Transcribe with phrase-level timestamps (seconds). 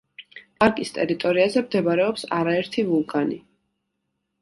[0.63, 3.43] პარკის ტერიტორიაზე მდებარეობს არაერთი ვულკანი.